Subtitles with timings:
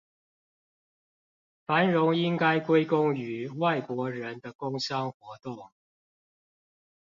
[1.67, 5.71] 繁榮應該歸功於外國人的工商活動